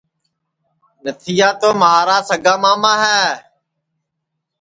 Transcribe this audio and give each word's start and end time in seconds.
نتھیا 1.03 1.49
تو 1.61 1.69
مھارا 1.81 2.17
سگا 2.29 2.55
ماما 2.63 2.93
ہے 3.03 3.23